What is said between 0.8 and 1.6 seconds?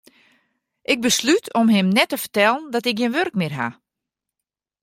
Ik beslút